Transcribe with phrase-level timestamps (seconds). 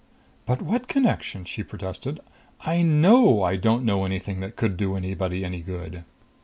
[0.47, 2.21] "But what connection?" she protested.
[2.61, 6.03] "I know I don't know anything that could do anybody any good!"